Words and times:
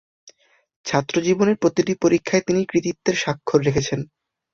ছাত্রজীবনে 0.85 1.53
প্রতিটি 1.61 1.93
পরীক্ষায় 2.03 2.43
তিনি 2.47 2.61
কৃতিত্বের 2.65 3.15
স্বাক্ষর 3.15 3.59
রেখেছেন। 3.61 3.99